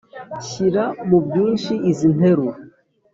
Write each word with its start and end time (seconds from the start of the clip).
Shyira 0.47 0.83
mu 1.07 1.17
bwinshi 1.25 1.73
izi 1.91 2.03
interuro 2.09 2.53